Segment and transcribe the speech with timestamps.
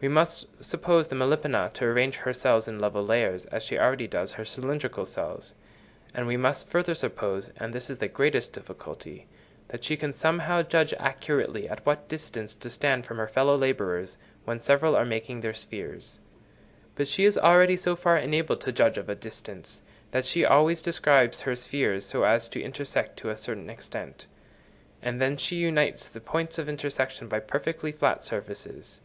[0.00, 4.06] We must suppose the Melipona to arrange her cells in level layers, as she already
[4.06, 5.54] does her cylindrical cells;
[6.12, 9.28] and we must further suppose, and this is the greatest difficulty,
[9.68, 14.18] that she can somehow judge accurately at what distance to stand from her fellow labourers
[14.44, 16.20] when several are making their spheres;
[16.96, 21.40] but she is already so far enabled to judge of distance, that she always describes
[21.40, 24.26] her spheres so as to intersect to a certain extent;
[25.00, 29.00] and then she unites the points of intersection by perfectly flat surfaces.